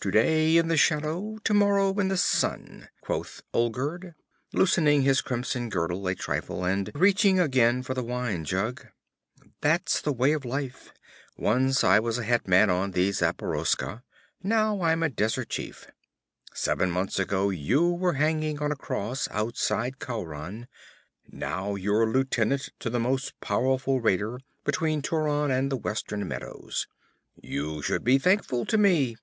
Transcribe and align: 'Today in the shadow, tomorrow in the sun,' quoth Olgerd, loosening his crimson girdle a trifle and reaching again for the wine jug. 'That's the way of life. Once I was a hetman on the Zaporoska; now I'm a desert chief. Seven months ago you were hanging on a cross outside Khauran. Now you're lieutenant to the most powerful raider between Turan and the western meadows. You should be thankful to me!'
'Today 0.00 0.56
in 0.56 0.68
the 0.68 0.76
shadow, 0.76 1.36
tomorrow 1.42 1.90
in 1.98 2.06
the 2.06 2.16
sun,' 2.16 2.88
quoth 3.00 3.42
Olgerd, 3.52 4.14
loosening 4.52 5.02
his 5.02 5.20
crimson 5.20 5.68
girdle 5.68 6.06
a 6.06 6.14
trifle 6.14 6.64
and 6.64 6.92
reaching 6.94 7.40
again 7.40 7.82
for 7.82 7.92
the 7.92 8.04
wine 8.04 8.44
jug. 8.44 8.86
'That's 9.60 10.00
the 10.00 10.12
way 10.12 10.30
of 10.32 10.44
life. 10.44 10.92
Once 11.36 11.82
I 11.82 11.98
was 11.98 12.18
a 12.18 12.22
hetman 12.22 12.70
on 12.70 12.92
the 12.92 13.10
Zaporoska; 13.10 14.04
now 14.44 14.80
I'm 14.80 15.02
a 15.02 15.08
desert 15.08 15.48
chief. 15.48 15.88
Seven 16.54 16.88
months 16.88 17.18
ago 17.18 17.50
you 17.50 17.90
were 17.90 18.12
hanging 18.12 18.60
on 18.60 18.70
a 18.70 18.76
cross 18.76 19.26
outside 19.32 19.98
Khauran. 19.98 20.68
Now 21.32 21.74
you're 21.74 22.06
lieutenant 22.08 22.68
to 22.78 22.88
the 22.90 23.00
most 23.00 23.40
powerful 23.40 24.00
raider 24.00 24.38
between 24.62 25.02
Turan 25.02 25.50
and 25.50 25.68
the 25.72 25.76
western 25.76 26.28
meadows. 26.28 26.86
You 27.34 27.82
should 27.82 28.04
be 28.04 28.18
thankful 28.20 28.64
to 28.66 28.78
me!' 28.78 29.16